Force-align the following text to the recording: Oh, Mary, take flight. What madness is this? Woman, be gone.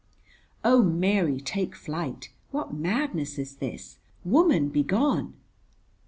Oh, 0.63 0.81
Mary, 0.81 1.39
take 1.39 1.75
flight. 1.75 2.31
What 2.49 2.73
madness 2.73 3.37
is 3.37 3.57
this? 3.57 3.99
Woman, 4.25 4.69
be 4.69 4.81
gone. 4.81 5.35